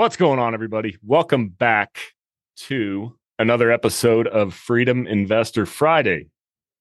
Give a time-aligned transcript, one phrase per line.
[0.00, 0.96] What's going on, everybody?
[1.02, 1.98] Welcome back
[2.56, 6.28] to another episode of Freedom Investor Friday.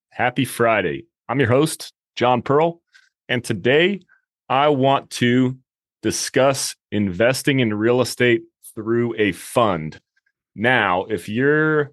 [0.10, 1.04] Happy Friday.
[1.28, 2.80] I'm your host, John Pearl,
[3.28, 4.00] and today
[4.48, 5.58] I want to
[6.02, 8.44] discuss investing in real estate
[8.74, 10.00] through a fund.
[10.56, 11.92] Now, if you're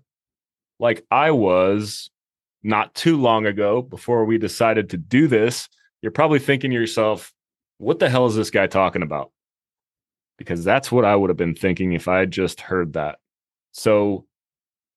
[0.79, 2.09] like I was
[2.63, 5.69] not too long ago before we decided to do this,
[6.03, 7.33] you're probably thinking to yourself,
[7.79, 9.33] what the hell is this guy talking about?
[10.39, 13.19] Because that's what I would have been thinking if I just heard that.
[13.73, 14.27] So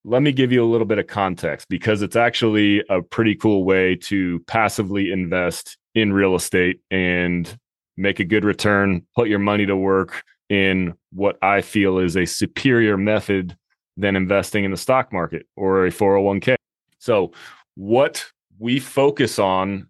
[0.04, 3.64] let me give you a little bit of context because it's actually a pretty cool
[3.64, 7.58] way to passively invest in real estate and
[7.98, 12.26] make a good return, put your money to work in what I feel is a
[12.26, 13.58] superior method
[13.98, 16.56] than investing in the stock market or a 401k.
[17.00, 17.32] So,
[17.76, 18.26] what
[18.58, 19.88] we focus on,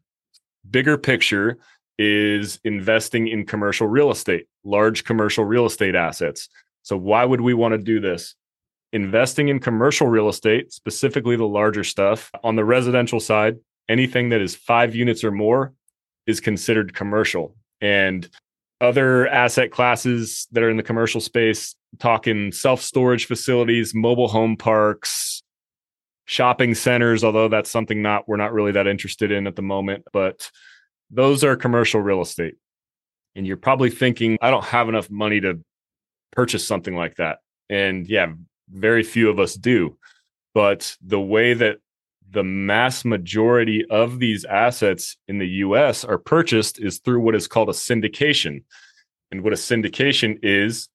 [0.69, 1.57] bigger picture,
[1.99, 6.47] is investing in commercial real estate, large commercial real estate assets.
[6.81, 8.35] So, why would we want to do this?
[8.93, 13.57] Investing in commercial real estate, specifically the larger stuff, on the residential side,
[13.89, 15.73] anything that is five units or more
[16.25, 17.55] is considered commercial.
[17.81, 18.27] And
[18.81, 24.55] other asset classes that are in the commercial space, talking self storage facilities, mobile home
[24.55, 25.43] parks,
[26.23, 30.05] shopping centers, although that's something not we're not really that interested in at the moment,
[30.13, 30.49] but
[31.09, 32.55] those are commercial real estate.
[33.35, 35.63] And you're probably thinking, I don't have enough money to
[36.31, 37.39] purchase something like that.
[37.69, 38.33] And yeah,
[38.69, 39.97] very few of us do.
[40.53, 41.77] But the way that
[42.31, 47.47] the mass majority of these assets in the US are purchased is through what is
[47.47, 48.63] called a syndication.
[49.31, 50.89] And what a syndication is,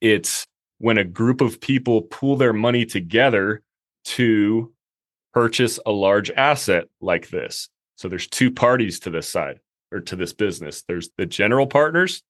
[0.00, 0.46] it's
[0.78, 3.62] when a group of people pool their money together
[4.04, 4.72] to
[5.32, 7.68] purchase a large asset like this.
[7.96, 10.82] So there's two parties to this side or to this business.
[10.86, 12.22] There's the general partners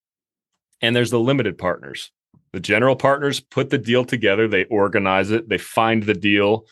[0.81, 2.11] and there's the limited partners.
[2.53, 6.67] The general partners put the deal together, they organize it, they find the deal,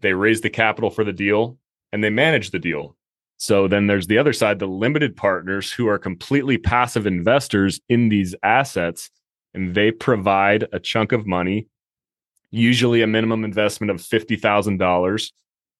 [0.00, 1.58] they raise the capital for the deal
[1.92, 2.96] and they manage the deal.
[3.38, 8.08] So then there's the other side, the limited partners who are completely passive investors in
[8.08, 9.10] these assets
[9.54, 11.68] and they provide a chunk of money,
[12.50, 15.32] usually a minimum investment of $50,000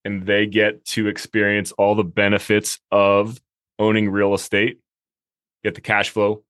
[0.08, 3.38] and they get to experience all the benefits of
[3.78, 4.78] owning real estate,
[5.62, 6.42] get the cash flow,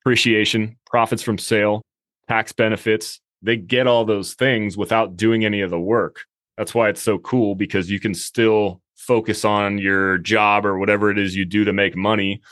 [0.00, 1.80] appreciation, profits from sale,
[2.28, 3.20] tax benefits.
[3.40, 6.24] They get all those things without doing any of the work.
[6.58, 11.08] That's why it's so cool because you can still focus on your job or whatever
[11.08, 12.42] it is you do to make money.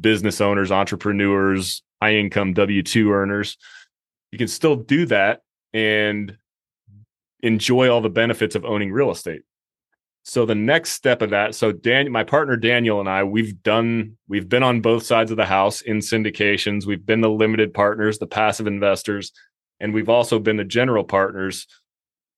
[0.00, 3.58] Business owners, entrepreneurs, high income W 2 earners,
[4.30, 5.40] you can still do that
[5.74, 6.36] and
[7.42, 9.42] enjoy all the benefits of owning real estate.
[10.24, 14.16] So the next step of that, so Dan, my partner Daniel and I, we've done,
[14.28, 16.86] we've been on both sides of the house in syndications.
[16.86, 19.32] We've been the limited partners, the passive investors,
[19.80, 21.66] and we've also been the general partners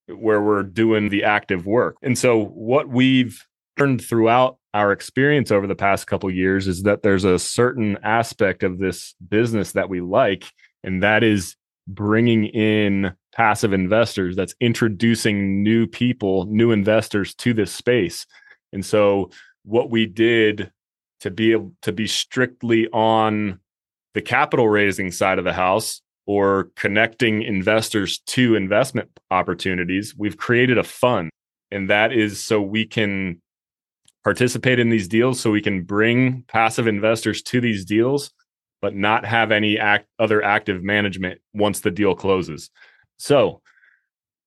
[0.06, 1.96] where we're doing the active work.
[2.02, 3.44] And so what we've
[3.78, 8.62] learned throughout our experience over the past couple years is that there's a certain aspect
[8.62, 10.44] of this business that we like
[10.82, 11.56] and that is
[11.86, 18.26] bringing in passive investors that's introducing new people new investors to this space
[18.72, 19.30] and so
[19.64, 20.70] what we did
[21.20, 23.58] to be able to be strictly on
[24.14, 30.78] the capital raising side of the house or connecting investors to investment opportunities, we've created
[30.78, 31.30] a fund.
[31.70, 33.40] And that is so we can
[34.22, 38.30] participate in these deals, so we can bring passive investors to these deals,
[38.80, 42.70] but not have any act, other active management once the deal closes.
[43.24, 43.62] So,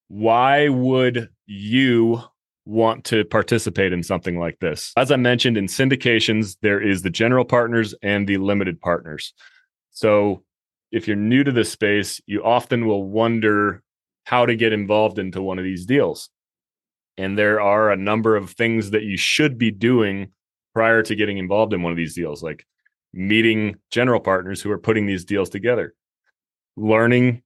[0.07, 2.21] why would you
[2.63, 4.93] want to participate in something like this?
[4.95, 9.33] As I mentioned in syndications, there is the general partners and the limited partners.
[9.89, 10.43] So,
[10.91, 13.81] if you're new to this space, you often will wonder
[14.25, 16.29] how to get involved into one of these deals.
[17.17, 20.33] And there are a number of things that you should be doing
[20.75, 22.63] prior to getting involved in one of these deals, like
[23.11, 25.95] meeting general partners who are putting these deals together,
[26.75, 27.41] learning,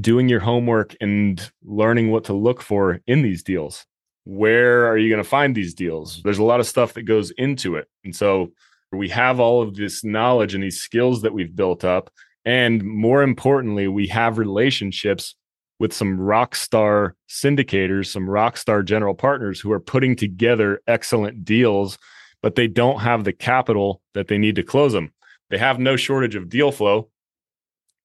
[0.00, 3.84] doing your homework, and learning what to look for in these deals.
[4.24, 6.22] Where are you going to find these deals?
[6.22, 7.88] There's a lot of stuff that goes into it.
[8.04, 8.52] And so
[8.90, 12.10] we have all of this knowledge and these skills that we've built up
[12.44, 15.34] and more importantly, we have relationships
[15.78, 21.44] with some rock star syndicators, some rock star general partners who are putting together excellent
[21.44, 21.98] deals,
[22.42, 25.12] but they don't have the capital that they need to close them.
[25.50, 27.08] They have no shortage of deal flow,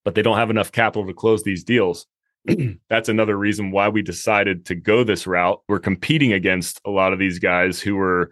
[0.04, 2.06] but they don't have enough capital to close these deals.
[2.88, 5.60] That's another reason why we decided to go this route.
[5.68, 8.30] We're competing against a lot of these guys who were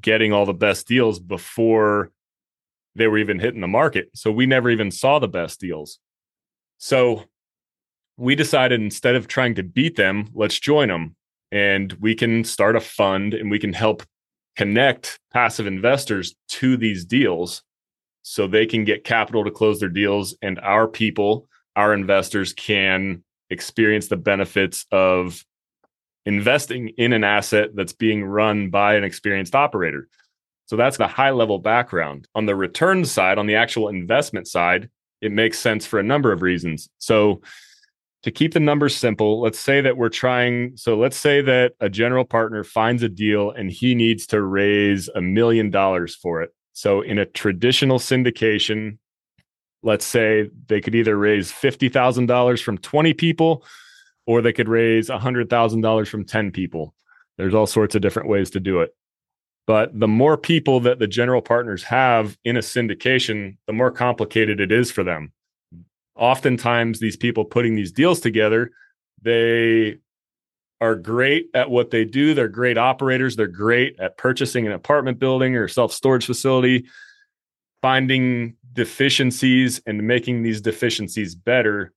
[0.00, 2.10] getting all the best deals before
[2.94, 4.10] they were even hitting the market.
[4.14, 5.98] So we never even saw the best deals.
[6.78, 7.24] So
[8.16, 11.14] we decided instead of trying to beat them, let's join them
[11.52, 14.02] and we can start a fund and we can help
[14.56, 17.62] connect passive investors to these deals
[18.28, 21.46] so they can get capital to close their deals and our people,
[21.76, 25.44] our investors can experience the benefits of
[26.24, 30.08] investing in an asset that's being run by an experienced operator.
[30.64, 32.26] So that's the high level background.
[32.34, 34.90] On the return side, on the actual investment side,
[35.20, 36.88] it makes sense for a number of reasons.
[36.98, 37.42] So
[38.24, 40.76] to keep the numbers simple, let's say that we're trying.
[40.76, 45.08] So let's say that a general partner finds a deal and he needs to raise
[45.14, 46.52] a million dollars for it.
[46.76, 48.98] So in a traditional syndication,
[49.82, 53.64] let's say they could either raise $50,000 from 20 people
[54.26, 56.94] or they could raise $100,000 from 10 people.
[57.38, 58.94] There's all sorts of different ways to do it.
[59.66, 64.60] But the more people that the general partners have in a syndication, the more complicated
[64.60, 65.32] it is for them
[66.16, 68.70] oftentimes these people putting these deals together,
[69.22, 69.98] they
[70.80, 72.34] are great at what they do.
[72.34, 73.36] They're great operators.
[73.36, 76.86] They're great at purchasing an apartment building or self storage facility,
[77.82, 81.92] finding deficiencies and making these deficiencies better.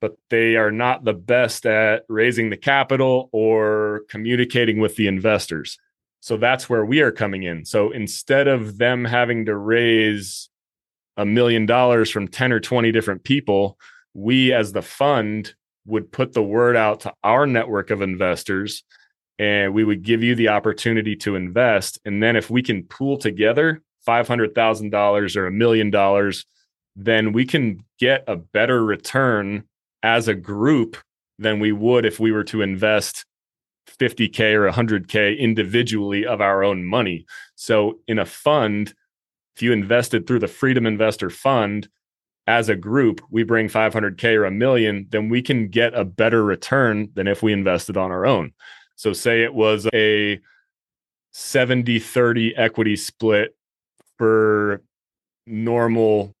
[0.00, 5.78] But they are not the best at raising the capital or communicating with the investors.
[6.20, 7.64] So that's where we are coming in.
[7.64, 10.48] So instead of them having to raise
[11.16, 13.78] a million dollars from 10 or 20 different people,
[14.14, 15.54] we as the fund
[15.88, 18.84] would put the word out to our network of investors
[19.38, 21.98] and we would give you the opportunity to invest.
[22.04, 26.44] And then if we can pool together $500,000 or a million dollars,
[26.96, 29.64] then we can get a better return
[30.02, 30.96] as a group
[31.38, 33.24] than we would if we were to invest
[33.88, 37.24] 50K or 100K individually of our own money.
[37.54, 38.94] So in a fund,
[39.54, 41.88] if you invested through the Freedom Investor Fund
[42.48, 46.42] as a group, we bring 500K or a million, then we can get a better
[46.42, 48.52] return than if we invested on our own.
[48.96, 50.40] So, say it was a
[51.32, 53.54] 70 30 equity split
[54.16, 54.82] for
[55.46, 56.34] normal,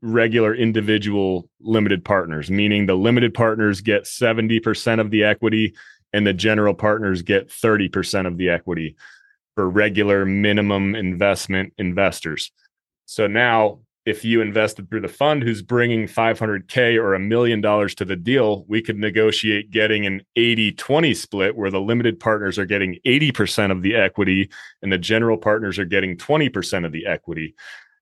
[0.00, 5.74] regular individual limited partners, meaning the limited partners get 70% of the equity
[6.12, 8.96] and the general partners get 30% of the equity
[9.56, 12.52] for regular minimum investment investors.
[13.06, 17.94] So now, if you invested through the fund who's bringing 500K or a million dollars
[17.96, 22.58] to the deal, we could negotiate getting an 80 20 split where the limited partners
[22.58, 24.48] are getting 80% of the equity
[24.80, 27.54] and the general partners are getting 20% of the equity.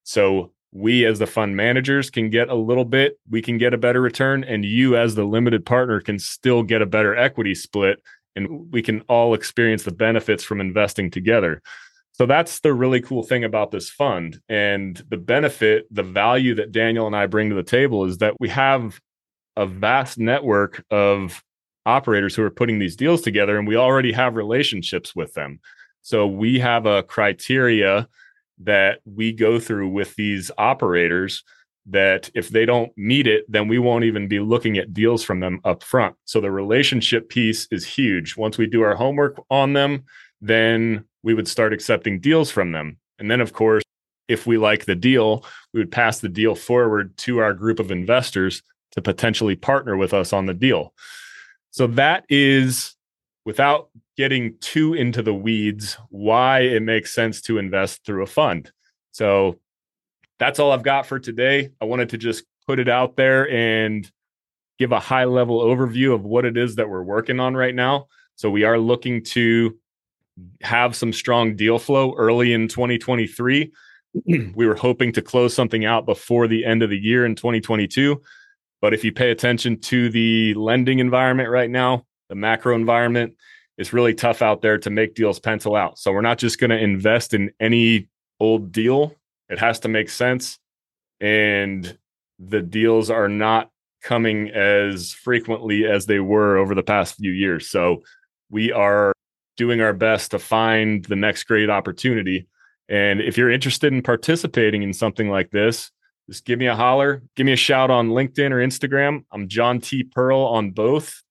[0.04, 3.78] So we as the fund managers can get a little bit we can get a
[3.78, 8.02] better return and you as the limited partner can still get a better equity split
[8.34, 11.62] and we can all experience the benefits from investing together.
[12.18, 14.40] So that's the really cool thing about this fund.
[14.48, 18.40] And the benefit, the value that Daniel and I bring to the table is that
[18.40, 18.98] we have
[19.54, 21.42] a vast network of
[21.84, 25.60] operators who are putting these deals together, and we already have relationships with them.
[26.00, 28.08] So we have a criteria
[28.60, 31.44] that we go through with these operators
[31.84, 35.40] that if they don't meet it, then we won't even be looking at deals from
[35.40, 36.16] them up front.
[36.24, 38.36] So the relationship piece is huge.
[38.36, 40.04] Once we do our homework on them,
[40.40, 42.98] then we would start accepting deals from them.
[43.18, 43.82] And then, of course,
[44.28, 47.90] if we like the deal, we would pass the deal forward to our group of
[47.90, 48.62] investors
[48.92, 50.92] to potentially partner with us on the deal.
[51.70, 52.96] So that is
[53.44, 58.72] without getting too into the weeds, why it makes sense to invest through a fund.
[59.12, 59.58] So
[60.38, 61.70] that's all I've got for today.
[61.80, 64.10] I wanted to just put it out there and
[64.78, 68.08] give a high level overview of what it is that we're working on right now.
[68.34, 69.78] So we are looking to
[70.62, 73.72] have some strong deal flow early in 2023.
[74.54, 78.20] we were hoping to close something out before the end of the year in 2022.
[78.80, 83.34] But if you pay attention to the lending environment right now, the macro environment,
[83.78, 85.98] it's really tough out there to make deals pencil out.
[85.98, 88.08] So we're not just going to invest in any
[88.40, 89.14] old deal
[89.48, 90.58] it has to make sense.
[91.20, 91.96] And
[92.38, 93.70] the deals are not
[94.02, 97.70] coming as frequently as they were over the past few years.
[97.70, 98.02] So
[98.50, 99.12] we are
[99.56, 102.46] doing our best to find the next great opportunity.
[102.88, 105.90] And if you're interested in participating in something like this,
[106.28, 109.24] just give me a holler, give me a shout on LinkedIn or Instagram.
[109.30, 110.02] I'm John T.
[110.02, 111.22] Pearl on both.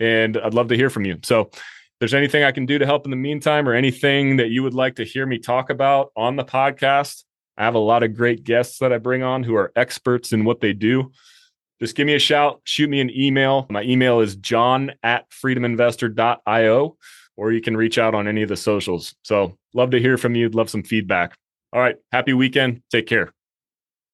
[0.00, 1.18] And I'd love to hear from you.
[1.22, 4.50] So if there's anything I can do to help in the meantime or anything that
[4.50, 7.24] you would like to hear me talk about on the podcast,
[7.56, 10.44] I have a lot of great guests that I bring on who are experts in
[10.44, 11.12] what they do.
[11.80, 13.66] Just give me a shout, shoot me an email.
[13.70, 16.96] My email is john at freedominvestor.io,
[17.36, 19.14] or you can reach out on any of the socials.
[19.22, 20.48] So, love to hear from you.
[20.48, 21.36] Love some feedback.
[21.72, 21.96] All right.
[22.12, 22.82] Happy weekend.
[22.90, 23.35] Take care.